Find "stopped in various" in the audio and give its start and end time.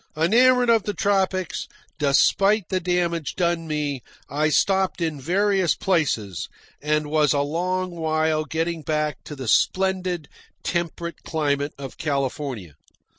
4.49-5.75